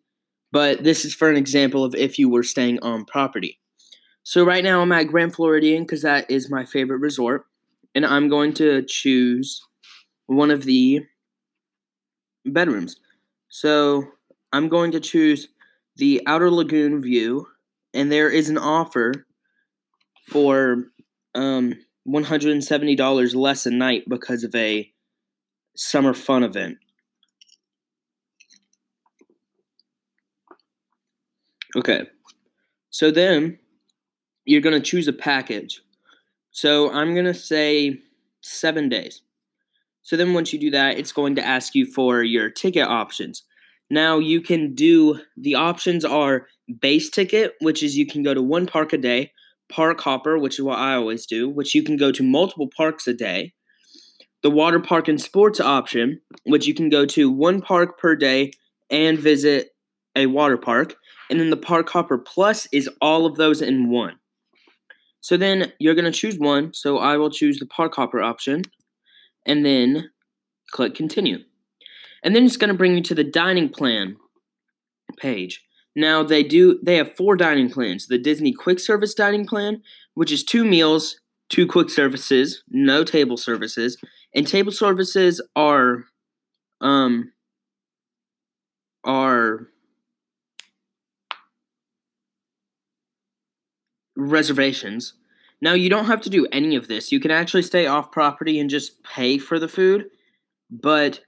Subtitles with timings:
[0.51, 3.59] but this is for an example of if you were staying on property.
[4.23, 7.45] So right now I'm at Grand Floridian because that is my favorite resort,
[7.95, 9.61] and I'm going to choose
[10.27, 11.01] one of the
[12.45, 12.97] bedrooms.
[13.49, 14.05] So
[14.53, 15.47] I'm going to choose
[15.95, 17.47] the Outer Lagoon view,
[17.93, 19.25] and there is an offer
[20.29, 20.85] for
[21.35, 21.73] um,
[22.07, 24.91] $170 less a night because of a
[25.75, 26.77] summer fun event.
[31.75, 32.07] Okay.
[32.89, 33.59] So then
[34.45, 35.81] you're going to choose a package.
[36.51, 37.99] So I'm going to say
[38.41, 39.21] seven days.
[40.01, 43.43] So then once you do that, it's going to ask you for your ticket options.
[43.89, 46.47] Now you can do the options are
[46.79, 49.31] base ticket, which is you can go to one park a day,
[49.69, 53.07] park hopper, which is what I always do, which you can go to multiple parks
[53.07, 53.53] a day.
[54.43, 58.51] The water park and sports option, which you can go to one park per day
[58.89, 59.69] and visit
[60.15, 60.95] a water park.
[61.31, 64.19] And then the Park Hopper Plus is all of those in one.
[65.21, 66.73] So then you're going to choose one.
[66.73, 68.63] So I will choose the Park Hopper option
[69.45, 70.11] and then
[70.71, 71.39] click continue.
[72.21, 74.17] And then it's going to bring you to the dining plan
[75.17, 75.63] page.
[75.95, 78.07] Now they do they have four dining plans.
[78.07, 79.81] The Disney Quick Service dining plan,
[80.13, 83.97] which is two meals, two quick services, no table services,
[84.35, 86.05] and table services are
[86.81, 87.31] um
[89.03, 89.67] are
[94.15, 95.13] reservations.
[95.61, 97.11] Now, you don't have to do any of this.
[97.11, 100.09] You can actually stay off property and just pay for the food,
[100.69, 101.21] but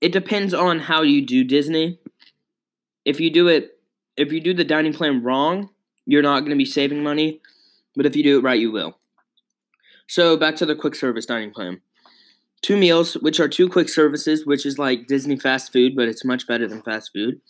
[0.00, 1.98] it depends on how you do Disney.
[3.04, 3.80] If you do it,
[4.16, 5.70] if you do the dining plan wrong,
[6.06, 7.40] you're not going to be saving money,
[7.96, 8.98] but if you do it right, you will.
[10.06, 11.80] So, back to the quick service dining plan.
[12.62, 16.24] Two meals, which are two quick services, which is like Disney fast food, but it's
[16.24, 17.40] much better than fast food.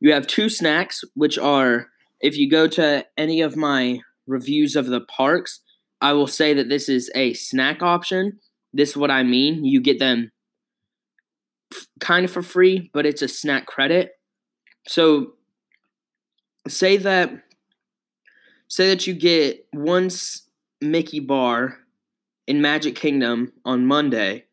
[0.00, 1.88] You have two snacks, which are
[2.20, 5.60] if you go to any of my reviews of the parks,
[6.00, 8.38] I will say that this is a snack option.
[8.72, 9.64] This is what I mean.
[9.64, 10.30] You get them
[12.00, 14.12] kind of for free, but it's a snack credit.
[14.86, 15.34] So
[16.68, 17.42] say that
[18.68, 20.10] say that you get one
[20.80, 21.78] Mickey bar
[22.46, 24.44] in Magic Kingdom on Monday,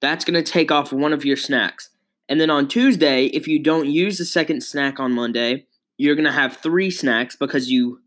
[0.00, 1.90] that's going to take off one of your snacks.
[2.28, 5.66] And then on Tuesday, if you don't use the second snack on Monday,
[5.98, 8.00] you're going to have three snacks because you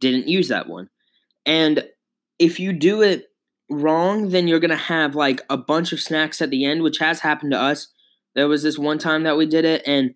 [0.00, 0.90] didn't use that one.
[1.46, 1.84] And
[2.38, 3.26] if you do it
[3.70, 6.98] wrong, then you're going to have like a bunch of snacks at the end, which
[6.98, 7.88] has happened to us.
[8.34, 10.14] There was this one time that we did it, and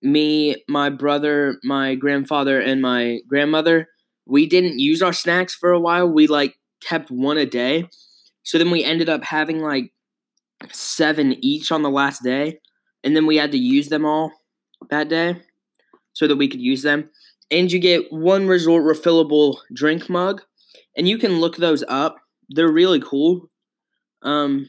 [0.00, 3.88] me, my brother, my grandfather, and my grandmother,
[4.26, 6.08] we didn't use our snacks for a while.
[6.08, 7.88] We like kept one a day.
[8.44, 9.92] So then we ended up having like
[10.70, 12.60] seven each on the last day.
[13.04, 14.32] And then we had to use them all
[14.90, 15.42] that day
[16.18, 17.08] so that we could use them.
[17.48, 20.42] And you get one resort refillable drink mug,
[20.96, 22.16] and you can look those up.
[22.48, 23.48] They're really cool.
[24.22, 24.68] Um,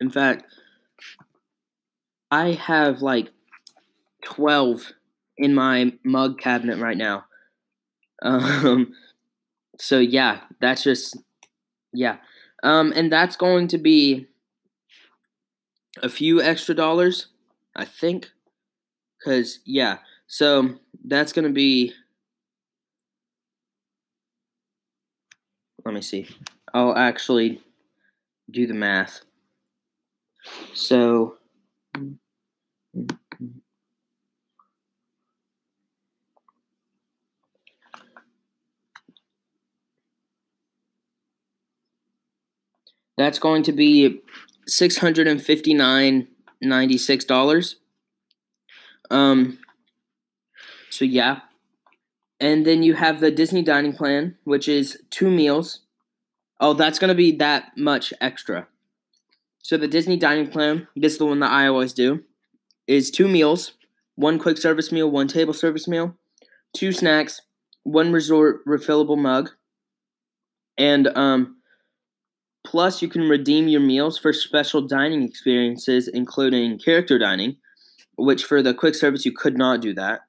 [0.00, 0.44] in fact,
[2.30, 3.30] I have like
[4.24, 4.92] 12
[5.38, 7.24] in my mug cabinet right now.
[8.20, 8.92] Um,
[9.78, 11.16] so yeah, that's just
[11.94, 12.18] yeah.
[12.62, 14.26] Um, and that's going to be
[16.02, 17.28] a few extra dollars,
[17.74, 18.30] I think.
[19.24, 19.98] Cause yeah,
[20.28, 21.92] so that's going to be.
[25.84, 26.28] Let me see.
[26.72, 27.60] I'll actually
[28.50, 29.22] do the math.
[30.74, 31.34] So.
[43.16, 44.20] That's going to be
[44.68, 46.28] six hundred and fifty nine
[46.62, 47.76] ninety six dollars.
[49.10, 49.58] Um,
[50.90, 51.40] So yeah.
[52.40, 55.80] And then you have the Disney dining plan, which is two meals.
[56.60, 58.68] Oh, that's going to be that much extra.
[59.62, 62.24] So the Disney dining plan, this is the one that I always do,
[62.86, 63.72] is two meals,
[64.14, 66.16] one quick service meal, one table service meal,
[66.72, 67.42] two snacks,
[67.82, 69.50] one resort refillable mug,
[70.78, 71.56] and um,
[72.64, 77.56] plus you can redeem your meals for special dining experiences, including character dining,
[78.16, 80.20] which for the quick service you could not do that.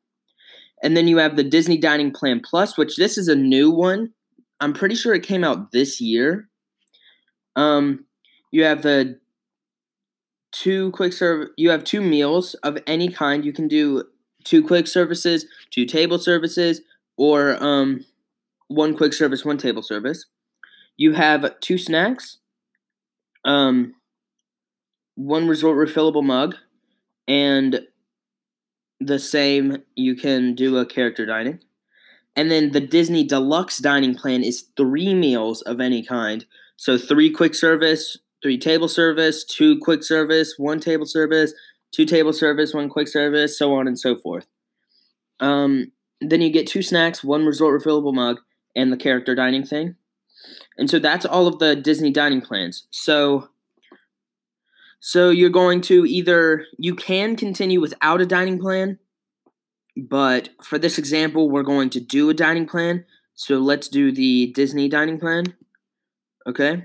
[0.81, 4.13] And then you have the Disney Dining Plan Plus, which this is a new one.
[4.59, 6.49] I'm pretty sure it came out this year.
[7.55, 8.05] Um,
[8.51, 9.19] you have the
[10.51, 11.49] two quick serve.
[11.57, 13.45] You have two meals of any kind.
[13.45, 14.03] You can do
[14.43, 16.81] two quick services, two table services,
[17.17, 18.05] or um,
[18.67, 20.25] one quick service, one table service.
[20.97, 22.37] You have two snacks,
[23.45, 23.93] um,
[25.15, 26.55] one resort refillable mug,
[27.27, 27.81] and
[28.99, 31.59] the same you can do a character dining.
[32.35, 36.45] And then the Disney Deluxe dining plan is three meals of any kind.
[36.77, 41.53] So three quick service, three table service, two quick service, one table service,
[41.91, 44.47] two table service, one quick service, so on and so forth.
[45.39, 45.91] Um,
[46.21, 48.39] then you get two snacks, one resort refillable mug,
[48.75, 49.95] and the character dining thing.
[50.77, 52.87] And so that's all of the Disney dining plans.
[52.91, 53.49] So
[54.99, 58.99] so you're going to either you can continue without a dining plan,
[59.95, 63.05] but for this example, we're going to do a dining plan.
[63.33, 65.55] So let's do the Disney dining plan.
[66.45, 66.83] Okay?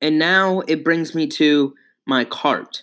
[0.00, 1.74] And now it brings me to
[2.06, 2.82] my cart.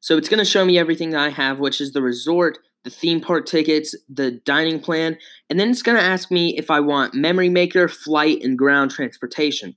[0.00, 2.90] So it's going to show me everything that I have, which is the resort, the
[2.90, 5.16] theme park tickets, the dining plan,
[5.48, 8.90] and then it's going to ask me if I want Memory Maker, flight, and ground
[8.90, 9.76] transportation.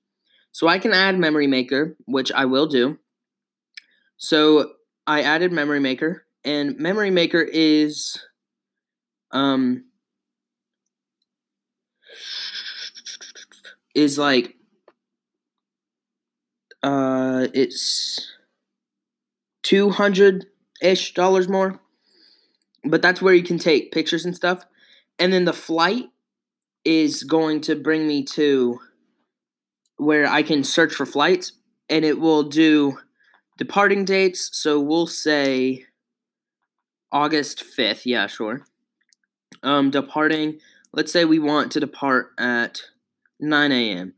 [0.51, 2.97] So I can add Memory Maker, which I will do.
[4.17, 4.73] So
[5.05, 8.17] I added Memory Maker, and Memory Maker is
[9.31, 9.85] um
[13.93, 14.55] is like
[16.83, 18.31] uh it's
[19.63, 20.45] 200
[20.81, 21.81] ish dollars more
[22.85, 24.65] but that's where you can take pictures and stuff.
[25.19, 26.05] And then the flight
[26.83, 28.79] is going to bring me to
[29.97, 31.53] where I can search for flights
[31.89, 32.99] and it will do
[33.57, 34.49] departing dates.
[34.53, 35.85] So we'll say
[37.11, 38.01] August 5th.
[38.05, 38.65] Yeah, sure.
[39.63, 40.59] Um, departing,
[40.93, 42.81] let's say we want to depart at
[43.39, 44.13] 9 a.m.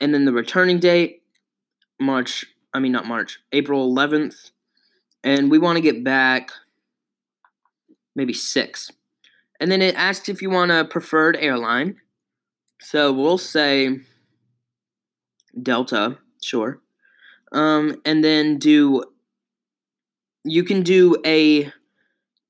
[0.00, 1.22] And then the returning date,
[2.00, 4.50] March, I mean, not March, April 11th.
[5.22, 6.50] And we want to get back
[8.14, 8.90] maybe six.
[9.60, 11.96] And then it asks if you want a preferred airline.
[12.80, 14.00] So we'll say
[15.60, 16.80] Delta, sure.
[17.54, 19.04] Um, and then do
[20.44, 21.72] you can do a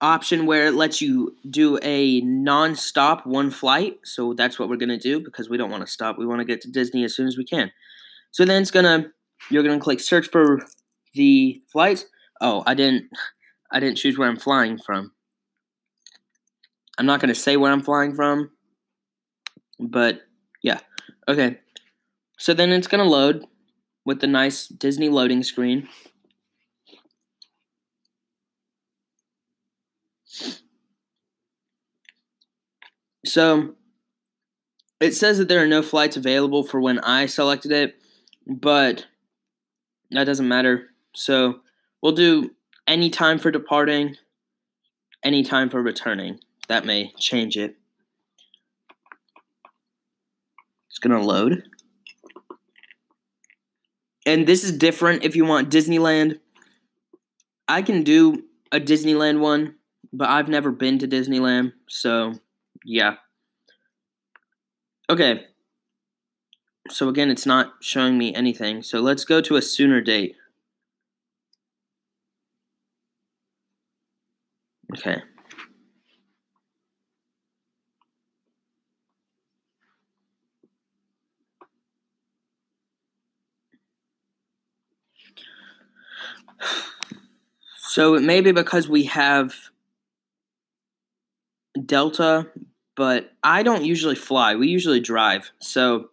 [0.00, 3.98] option where it lets you do a non-stop one flight.
[4.02, 6.18] So that's what we're gonna do because we don't want to stop.
[6.18, 7.70] We want to get to Disney as soon as we can.
[8.32, 9.12] So then it's gonna
[9.50, 10.66] you're gonna click search for
[11.14, 12.06] the flights.
[12.40, 13.08] Oh, I didn't
[13.70, 15.12] I didn't choose where I'm flying from.
[16.98, 18.50] I'm not going to say where I'm flying from,
[19.80, 20.20] but
[20.62, 20.78] yeah.
[21.28, 21.58] Okay.
[22.38, 23.44] So then it's going to load
[24.04, 25.88] with the nice Disney loading screen.
[33.24, 33.74] So
[35.00, 37.96] it says that there are no flights available for when I selected it,
[38.46, 39.06] but
[40.10, 40.90] that doesn't matter.
[41.14, 41.60] So
[42.02, 42.50] we'll do
[42.86, 44.16] any time for departing,
[45.22, 47.76] any time for returning that may change it.
[50.88, 51.64] It's going to load.
[54.26, 56.40] And this is different if you want Disneyland.
[57.68, 59.76] I can do a Disneyland one,
[60.12, 62.34] but I've never been to Disneyland, so
[62.84, 63.16] yeah.
[65.08, 65.46] Okay.
[66.90, 68.82] So again, it's not showing me anything.
[68.82, 70.36] So let's go to a sooner date.
[74.92, 75.22] Okay.
[87.88, 89.54] So it may be because we have
[91.84, 92.48] Delta,
[92.96, 94.56] but I don't usually fly.
[94.56, 95.50] We usually drive.
[95.60, 96.10] So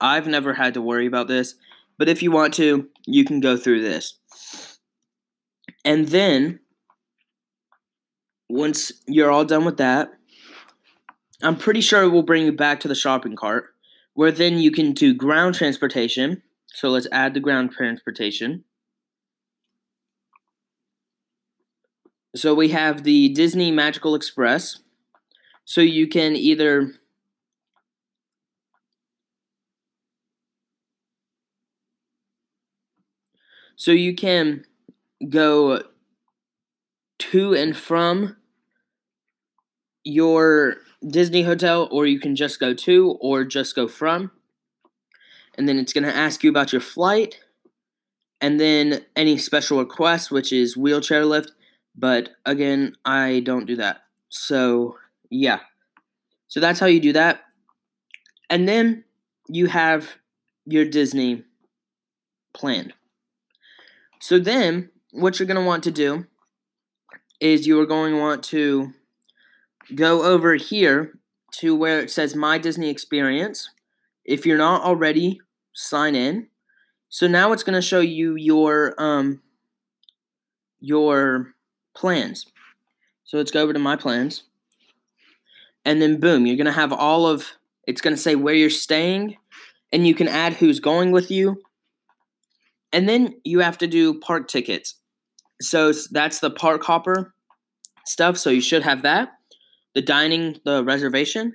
[0.00, 1.54] I've never had to worry about this.
[1.98, 4.18] But if you want to, you can go through this.
[5.84, 6.60] And then,
[8.48, 10.12] once you're all done with that,
[11.42, 13.74] I'm pretty sure it will bring you back to the shopping cart,
[14.14, 16.42] where then you can do ground transportation.
[16.66, 18.64] So let's add the ground transportation.
[22.36, 24.78] So we have the Disney Magical Express,
[25.64, 26.94] So you can either
[33.76, 34.64] So you can
[35.28, 35.82] go
[37.18, 38.36] to and from
[40.04, 40.76] your
[41.06, 44.30] Disney hotel, or you can just go to, or just go from.
[45.56, 47.40] And then it's going to ask you about your flight,
[48.40, 51.52] and then any special requests, which is wheelchair lift.
[51.96, 54.02] But again, I don't do that.
[54.28, 54.96] So,
[55.30, 55.60] yeah.
[56.48, 57.42] So that's how you do that.
[58.50, 59.04] And then
[59.48, 60.16] you have
[60.66, 61.44] your Disney
[62.52, 62.94] planned.
[64.20, 66.26] So then, what you're going to want to do
[67.40, 68.92] is you are going to want to
[69.94, 71.18] go over here
[71.58, 73.70] to where it says My Disney Experience.
[74.24, 75.40] If you're not already,
[75.72, 76.48] sign in.
[77.08, 79.42] So now it's going to show you your um
[80.80, 81.53] your
[81.94, 82.46] plans.
[83.24, 84.44] So let's go over to my plans.
[85.84, 87.52] And then boom, you're going to have all of
[87.86, 89.36] it's going to say where you're staying
[89.92, 91.62] and you can add who's going with you.
[92.92, 94.94] And then you have to do park tickets.
[95.60, 97.34] So that's the park hopper
[98.06, 99.30] stuff, so you should have that
[99.94, 101.54] the dining, the reservation.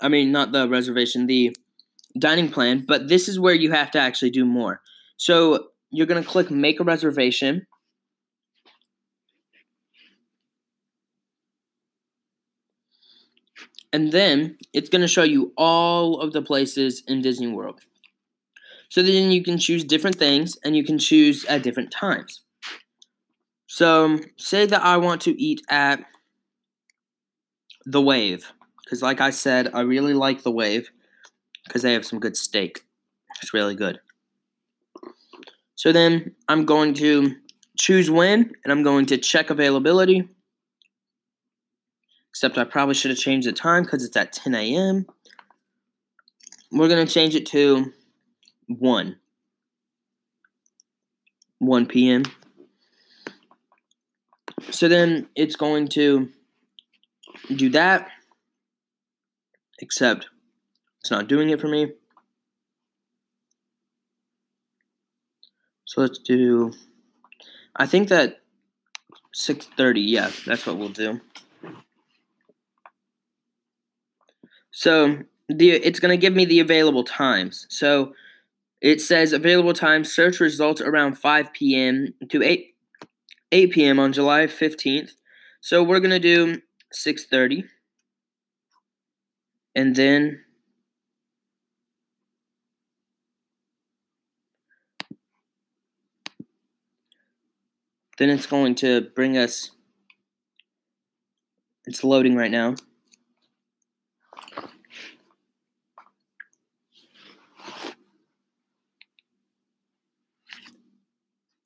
[0.00, 1.56] I mean, not the reservation, the
[2.18, 4.80] dining plan, but this is where you have to actually do more.
[5.16, 7.66] So you're going to click make a reservation.
[13.92, 17.80] And then it's going to show you all of the places in Disney World.
[18.88, 22.42] So then you can choose different things and you can choose at different times.
[23.66, 26.04] So, say that I want to eat at
[27.86, 28.52] the Wave.
[28.84, 30.90] Because, like I said, I really like The Wave
[31.64, 32.82] because they have some good steak.
[33.42, 34.00] It's really good.
[35.74, 37.34] So then I'm going to
[37.76, 40.28] choose when and I'm going to check availability.
[42.32, 45.04] Except I probably should have changed the time because it's at 10 a.m.
[46.72, 47.92] We're going to change it to
[48.68, 49.16] 1.
[51.58, 52.22] 1 p.m.
[54.70, 56.30] So then it's going to
[57.54, 58.08] do that,
[59.78, 60.28] except
[61.00, 61.92] it's not doing it for me.
[65.84, 66.72] So let's do,
[67.76, 68.40] I think that
[69.36, 71.20] 6.30, yeah, that's what we'll do.
[74.72, 77.66] So the it's going to give me the available times.
[77.70, 78.14] So
[78.80, 82.12] it says available times, search results around 5 p.m.
[82.30, 82.74] to 8,
[83.52, 84.00] 8 p.m.
[84.00, 85.12] on July 15th.
[85.60, 86.60] So we're going to do
[86.92, 87.64] 6.30
[89.74, 90.44] and then
[98.18, 99.70] then it's going to bring us
[101.86, 102.74] it's loading right now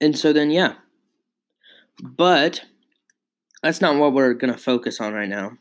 [0.00, 0.75] and so then yeah
[2.02, 2.62] but
[3.62, 5.52] that's not what we're going to focus on right now.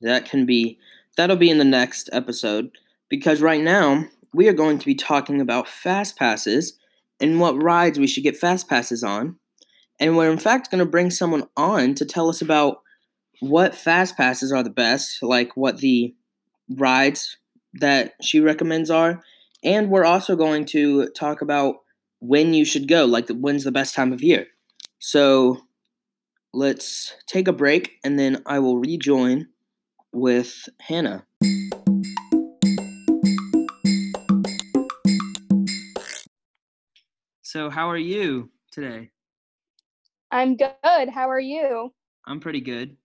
[0.00, 0.78] That can be
[1.16, 2.70] that'll be in the next episode
[3.08, 6.78] because right now we are going to be talking about fast passes
[7.20, 9.36] and what rides we should get fast passes on.
[10.00, 12.78] And we're in fact going to bring someone on to tell us about
[13.40, 16.14] what fast passes are the best, like what the
[16.68, 17.36] rides
[17.74, 19.22] that she recommends are.
[19.64, 21.76] And we're also going to talk about
[22.20, 24.46] when you should go, like when's the best time of year.
[24.98, 25.62] So
[26.52, 29.48] let's take a break and then I will rejoin
[30.12, 31.24] with Hannah.
[37.42, 39.10] So, how are you today?
[40.30, 41.08] I'm good.
[41.08, 41.94] How are you?
[42.26, 42.96] I'm pretty good.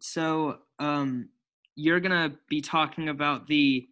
[0.00, 1.28] So, um,
[1.74, 3.86] you're gonna be talking about the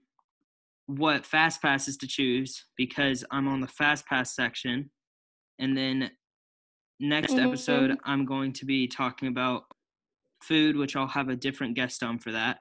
[0.87, 4.91] what fast passes to choose because I'm on the fast pass section,
[5.59, 6.11] and then
[7.01, 7.49] next mm-hmm.
[7.49, 9.65] episode i'm going to be talking about
[10.43, 12.59] food which i'll have a different guest on for that.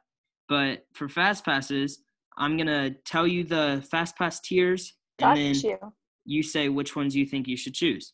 [0.47, 1.99] But for fast passes
[2.37, 5.77] i'm going to tell you the fast pass tiers and then you.
[6.25, 8.13] you say which ones you think you should choose.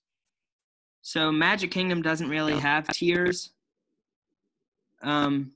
[1.03, 3.51] So magic kingdom doesn't really have tiers.
[5.03, 5.51] Um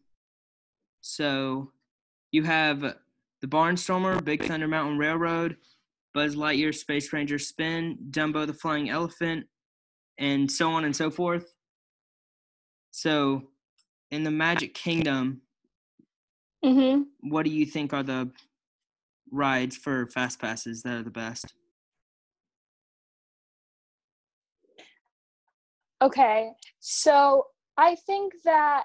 [1.01, 1.71] so
[2.31, 5.57] you have the barnstormer big thunder mountain railroad
[6.13, 9.45] buzz lightyear space ranger spin dumbo the flying elephant
[10.19, 11.53] and so on and so forth.
[12.91, 13.43] So,
[14.11, 15.41] in the Magic Kingdom,
[16.63, 17.03] mm-hmm.
[17.29, 18.29] what do you think are the
[19.31, 21.53] rides for fast passes that are the best?
[26.01, 28.83] Okay, so I think that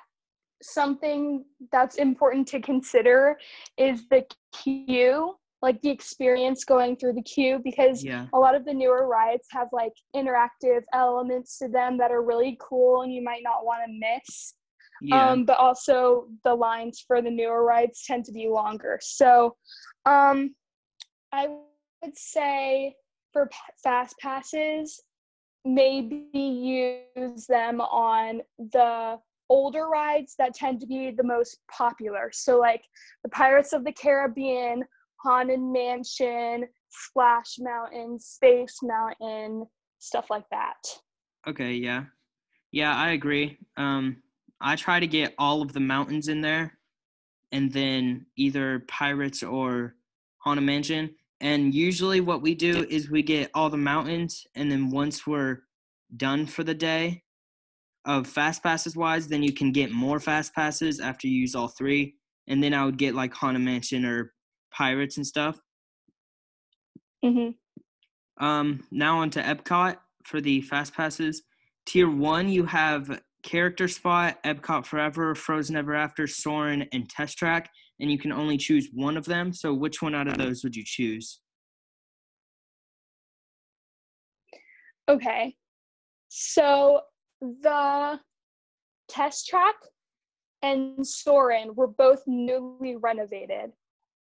[0.73, 3.39] something that's important to consider
[3.77, 8.27] is the queue, like the experience going through the queue, because Yeah.
[8.33, 12.57] a lot of the newer rides have like interactive elements to them that are really
[12.61, 14.55] cool and you might not want to miss.
[15.01, 15.33] Yeah.
[15.33, 18.99] Um, but also the lines for the newer rides tend to be longer.
[19.03, 19.57] So
[20.07, 20.55] um,
[21.33, 21.49] I
[22.03, 22.95] would say
[23.33, 25.01] for p- fast passes,
[25.65, 26.39] maybe
[27.17, 32.31] use them on the older rides that tend to be the most popular.
[32.33, 32.83] So like
[33.23, 34.85] the Pirates of the Caribbean,
[35.17, 39.67] Haunted Mansion, Splash Mountain, Space Mountain,
[39.99, 40.77] stuff like that.
[41.47, 42.05] Okay, yeah.
[42.73, 43.59] Yeah, I agree.
[43.77, 44.23] Um
[44.61, 46.79] I try to get all of the mountains in there
[47.53, 49.95] and then either pirates or
[50.39, 51.15] haunted mansion.
[51.41, 55.59] And usually what we do is we get all the mountains and then once we're
[56.17, 57.24] done for the day
[58.07, 61.69] of fast passes wise, then you can get more fast passes after you use all
[61.69, 62.15] three.
[62.47, 64.33] And then I would get like haunted mansion or
[64.71, 65.59] pirates and stuff.
[67.25, 67.51] hmm
[68.39, 71.43] Um, now on to Epcot for the fast passes.
[71.87, 77.71] Tier one, you have Character Spot, Epcot Forever, Frozen Ever After, Soarin', and Test Track,
[78.01, 79.53] and you can only choose one of them.
[79.53, 81.41] So, which one out of those would you choose?
[85.09, 85.55] Okay.
[86.29, 87.03] So
[87.63, 88.21] the
[89.09, 89.75] test track
[90.63, 93.73] and Soarin' were both newly renovated.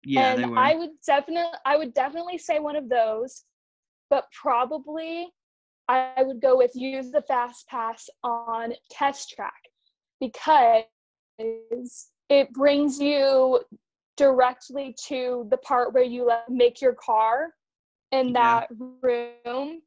[0.03, 0.57] Yeah, and they were.
[0.57, 3.43] I would definitely I would definitely say one of those,
[4.09, 5.29] but probably
[5.89, 9.53] I would go with use the fast pass on test track
[10.19, 10.83] because
[11.39, 13.61] it brings you
[14.17, 17.53] directly to the part where you make your car
[18.11, 18.65] in Yeah.
[18.67, 18.69] that
[19.01, 19.81] room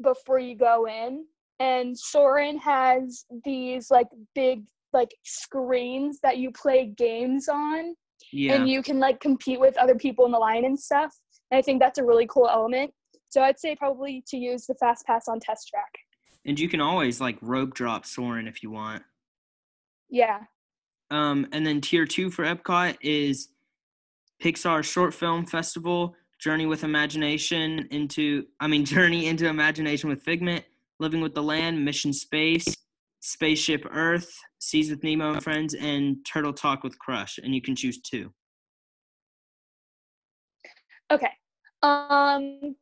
[0.00, 1.26] before you go in.
[1.62, 7.94] And Soarin' has these like big like screens that you play games on
[8.32, 8.54] yeah.
[8.54, 11.14] and you can like compete with other people in the line and stuff.
[11.50, 12.92] And I think that's a really cool element.
[13.28, 15.90] So I'd say probably to use the fast pass on test track.
[16.44, 19.04] and you can always like rope drop Soarin' if you want.
[20.10, 20.40] Yeah.
[21.12, 23.50] Um, and then tier two for Epcot is
[24.42, 30.64] Pixar Short Film Festival, Journey with Imagination into, I mean, Journey into Imagination with Figment,
[31.02, 32.76] Living with the Land, Mission Space,
[33.18, 37.38] Spaceship Earth, Seas with Nemo and Friends, and Turtle Talk with Crush.
[37.38, 38.32] And you can choose two.
[41.10, 41.30] Okay.
[41.82, 42.76] Um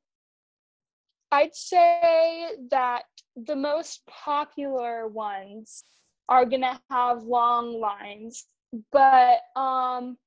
[1.33, 3.05] I'd say that
[3.37, 5.85] the most popular ones
[6.29, 8.45] are going to have long lines,
[8.93, 10.19] but um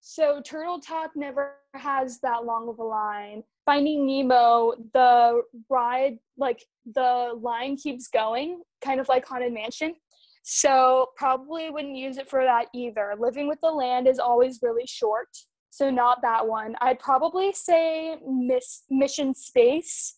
[0.00, 3.42] so Turtle Talk never has that long of a line.
[3.70, 9.94] Finding Nemo, the ride like the line keeps going, kind of like Haunted Mansion.
[10.42, 13.14] So probably wouldn't use it for that either.
[13.18, 15.28] Living with the Land is always really short
[15.70, 20.16] so not that one i'd probably say miss mission space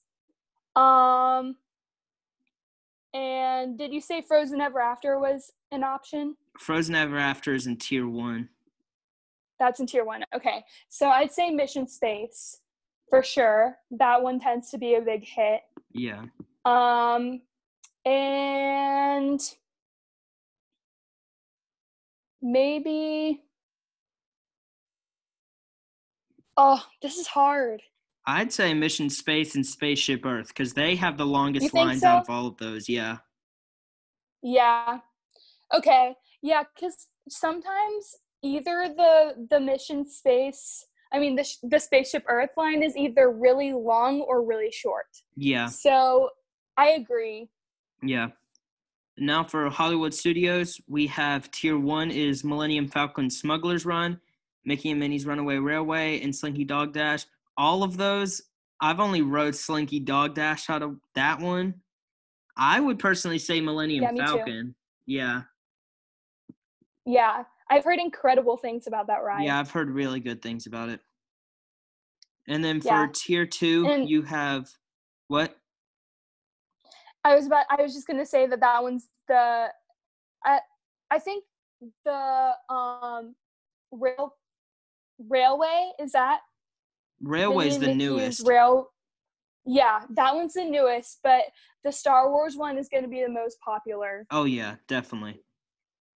[0.77, 1.57] um
[3.15, 7.77] and did you say frozen ever after was an option Frozen Ever After is in
[7.77, 8.49] tier one.
[9.59, 12.62] that's in tier one okay so i'd say mission space
[13.12, 15.61] for sure that one tends to be a big hit
[15.92, 16.22] Yeah.
[16.64, 17.42] um
[18.07, 19.38] and
[22.40, 23.42] maybe
[26.57, 27.83] oh this is hard
[28.25, 32.31] I'd say Mission Space and Spaceship Earth because they have the longest lines out of
[32.31, 32.88] all of those.
[32.88, 33.16] Yeah.
[34.44, 34.98] Yeah.
[35.75, 36.14] Okay.
[36.40, 42.51] Yeah, because sometimes either the the mission space, I mean the sh- the spaceship Earth
[42.57, 45.07] line is either really long or really short.
[45.37, 45.66] Yeah.
[45.66, 46.31] So
[46.77, 47.48] I agree.
[48.03, 48.29] Yeah.
[49.18, 54.18] Now for Hollywood Studios, we have tier one is Millennium Falcon Smuggler's Run,
[54.64, 57.27] Mickey and Minnie's Runaway Railway, and Slinky Dog Dash.
[57.59, 58.40] All of those,
[58.81, 61.75] I've only rode Slinky Dog Dash out of that one.
[62.57, 64.27] I would personally say Millennium Yeah, me too.
[64.27, 64.75] Falcon.
[65.07, 65.42] Yeah.
[67.05, 69.44] Yeah, I've heard incredible things about that ride.
[69.44, 71.01] Yeah, I've heard really good things about it.
[72.48, 73.07] And then for Yeah.
[73.12, 74.68] tier two, And- you have
[75.29, 75.57] what?
[77.25, 77.66] I was about.
[77.70, 79.72] I was just gonna say that that one's the.
[80.44, 80.61] I
[81.11, 81.44] I think
[82.05, 83.37] the um
[83.92, 84.37] rail
[85.18, 86.40] railway is that
[87.20, 88.46] Railway's the Minnie newest.
[88.46, 88.92] Rail.
[89.64, 91.44] Yeah, that one's the newest, but
[91.85, 94.27] the Star Wars one is going to be the most popular.
[94.33, 95.44] Oh yeah, definitely.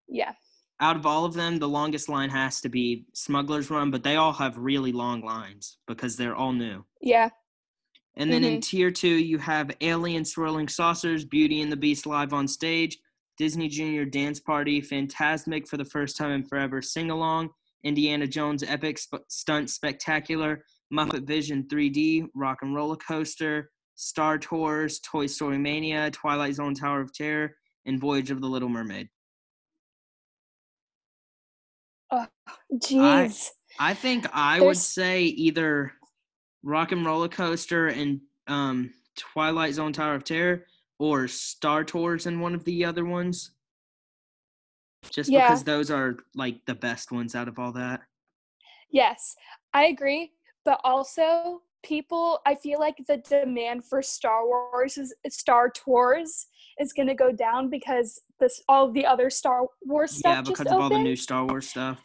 [0.07, 0.33] Yeah.
[0.79, 4.17] Out of all of them, the longest line has to be Smuggler's Run, but they
[4.17, 6.83] all have really long lines because they're all new.
[7.01, 7.29] Yeah.
[8.17, 8.63] And then in Mhm.
[8.63, 12.97] tier two, you have Alien Swirling Saucers, Beauty and the Beast live on stage,
[13.37, 17.49] Disney Junior Dance Party, Fantasmic for the first time in forever sing along,
[17.83, 24.99] Indiana Jones Epic Sp- Stunt Spectacular, Muppet Vision 3D, Rock and Roller Coaster, Star Tours,
[24.99, 29.09] Toy Story Mania, Twilight Zone Tower of Terror, and Voyage of the Little Mermaid.
[32.73, 33.49] Jeez.
[33.79, 35.93] I think I would say either
[36.63, 40.65] Rock and Roller Coaster and um, Twilight Zone Tower of Terror
[40.99, 43.51] or Star Tours and one of the other ones.
[45.09, 45.47] Just Yeah.
[45.47, 48.01] because those are like the best ones out of all that.
[48.89, 49.35] Yes,
[49.73, 50.31] I agree.
[50.63, 56.47] But also, people, I feel like the demand for Star Wars is Star Tours
[56.79, 60.65] is going to go down because this all the other Star Wars stuff yeah, because
[60.65, 62.01] just of all the new Star Wars stuff.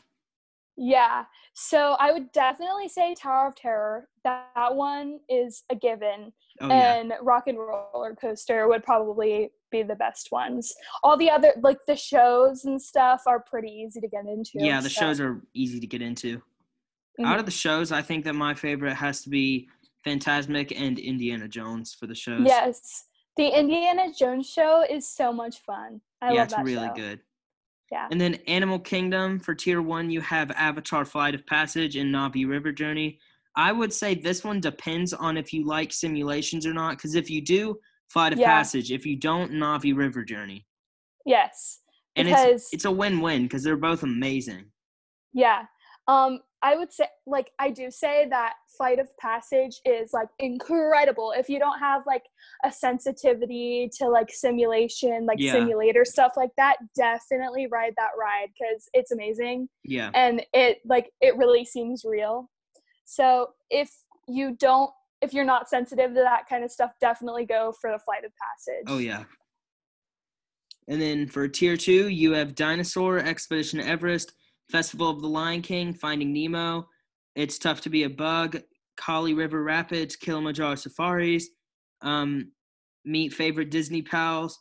[0.76, 1.24] Yeah.
[1.52, 4.09] So I would definitely say Tower of Terror.
[4.24, 6.33] That, that one is a given.
[6.61, 6.94] Oh yeah.
[6.94, 10.72] and Rock and Roller Coaster would probably be the best ones.
[11.02, 14.52] All the other like the shows and stuff are pretty easy to get into.
[14.54, 16.40] Yeah, the so- shows are easy to get into.
[17.24, 17.40] Out Mhm.
[17.40, 19.68] of the shows, I think that my favorite has to be
[20.06, 22.42] Fantasmic and Indiana Jones for the shows.
[22.46, 23.04] Yes.
[23.37, 26.01] The Indiana Jones show is so much fun.
[26.21, 26.95] I yeah, love it's that really show.
[26.95, 27.21] good.
[27.90, 28.09] Yeah.
[28.11, 32.49] And then Animal Kingdom for tier one, you have Avatar Flight of Passage and Na'vi
[32.49, 33.19] River Journey.
[33.57, 36.97] I would say this one depends on if you like simulations or not.
[36.97, 38.47] Because if you do, Flight of Yeah.
[38.47, 38.93] Passage.
[38.93, 40.66] If you don't, Na'vi River Journey.
[41.27, 41.81] Yes.
[42.16, 44.66] And Because- it's it's a win-win because they're both amazing.
[45.33, 45.64] Yeah.
[46.09, 51.33] Um I would say like I do say that Flight of Passage is like incredible.
[51.37, 52.25] If you don't have like
[52.64, 55.53] a sensitivity to like simulation, like Yeah.
[55.53, 59.68] simulator stuff like that, definitely ride that ride cuz it's amazing.
[59.85, 60.11] Yeah.
[60.14, 62.51] and it like it really seems real
[63.05, 63.90] so if
[64.29, 64.90] you don't
[65.23, 68.33] if you're not sensitive to that kind of stuff definitely go for the flight of
[68.37, 69.25] passage Oh yeah.
[70.88, 74.33] And then for tier two, you have Dinosaur, Expedition Everest,
[74.70, 76.88] Festival of the Lion King, Finding Nemo,
[77.35, 78.61] It's Tough to Be a Bug,
[78.96, 81.48] Kali River Rapids, Kilimanjaro Safaris,
[82.02, 82.52] um,
[83.04, 84.59] Meet Favorite Disney Pals,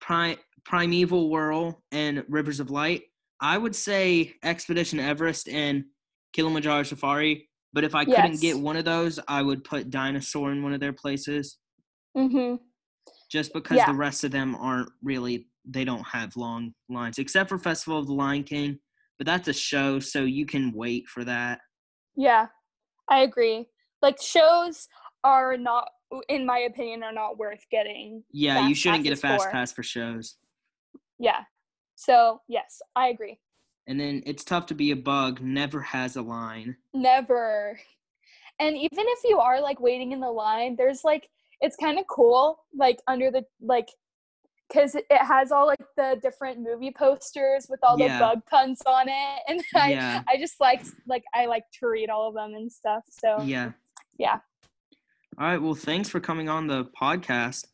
[0.00, 3.02] Pri- Primeval Whirl, and Rivers of Light.
[3.40, 5.84] I would say Expedition Everest and
[6.32, 10.62] Kilimanjaro Safari, but if I couldn't get one of those, I would put Dinosaur in
[10.62, 11.58] one of their places
[12.16, 12.56] mm-hmm.
[13.30, 13.86] just because Yeah.
[13.90, 18.06] the rest of them aren't really they don't have long lines except for Festival of
[18.06, 18.78] the Lion King,
[19.22, 21.60] but that's a show so you can wait for that.
[22.16, 22.46] yeah
[23.08, 23.64] i agree
[24.02, 24.88] like shows
[25.22, 25.86] are not
[26.28, 29.50] in my opinion are not worth getting Yeah, you shouldn't get a fast for.
[29.52, 30.38] pass for shows.
[31.20, 31.42] yeah
[31.94, 33.38] so yes i agree
[33.86, 36.76] And then it's tough to be a bug never has a line.
[36.92, 37.78] never
[38.58, 41.28] and even if you are like waiting in the line there's like
[41.60, 43.86] it's kind of cool like under the like
[44.72, 48.18] because it has all like the different movie posters with all Yeah.
[48.18, 50.22] the bug puns on it and I, Yeah.
[50.28, 53.72] I just like like i like to read all of them and stuff so Yeah.
[54.18, 54.38] yeah.
[55.38, 57.66] All right, well thanks for coming on the podcast.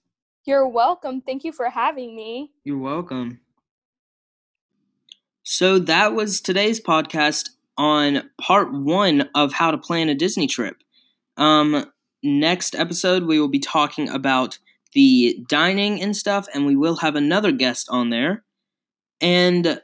[0.47, 3.41] you're welcome thank you for having me You're welcome.
[5.43, 10.77] So that was today's podcast on part one of how to plan a Disney trip.
[11.39, 11.87] Um,
[12.23, 14.59] next episode, we will be talking about
[14.95, 18.45] the dining and stuff, and we will have another guest on there.
[19.21, 19.81] And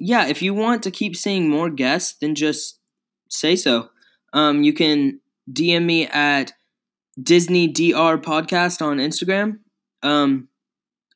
[0.00, 2.78] yeah, if you want to keep seeing more guests, then just
[3.28, 3.90] say so.
[4.32, 6.52] Um, you can DM me at
[7.20, 9.58] Disney DR Podcast on Instagram.
[10.02, 10.48] Um,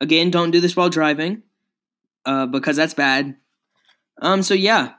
[0.00, 1.42] again, don't do this while driving,
[2.24, 3.36] uh, because that's bad.
[4.20, 4.92] Um, so yeah.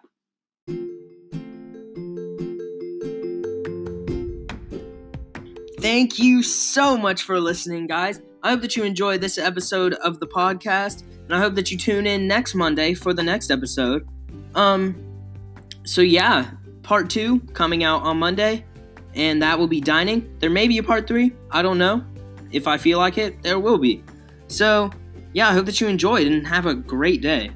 [5.87, 8.21] Thank you so much for listening, guys.
[8.43, 11.77] I hope that you enjoyed this episode of the podcast, and I hope that you
[11.77, 14.05] tune in next Monday for the next episode.
[14.53, 15.01] Um,
[15.85, 16.51] so yeah,
[16.83, 18.65] part two coming out on Monday,
[19.15, 20.29] and that will be dining.
[20.39, 21.31] There may be a part three.
[21.51, 22.03] I don't know.
[22.51, 24.03] If I feel like it, there will be.
[24.49, 24.91] So,
[25.31, 27.51] yeah, I hope that you enjoyed and have a great day.